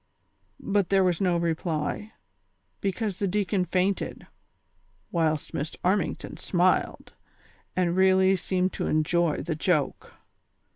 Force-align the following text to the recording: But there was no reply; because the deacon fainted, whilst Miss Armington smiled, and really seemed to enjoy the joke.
But 0.59 0.89
there 0.89 1.03
was 1.03 1.21
no 1.21 1.37
reply; 1.37 2.13
because 2.79 3.17
the 3.17 3.27
deacon 3.27 3.65
fainted, 3.65 4.25
whilst 5.11 5.53
Miss 5.53 5.75
Armington 5.85 6.39
smiled, 6.39 7.13
and 7.75 7.95
really 7.95 8.35
seemed 8.35 8.73
to 8.73 8.87
enjoy 8.87 9.43
the 9.43 9.53
joke. 9.55 10.15